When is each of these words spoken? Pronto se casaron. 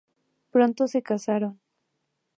Pronto 0.53 0.87
se 0.87 0.99
casaron. 1.09 1.55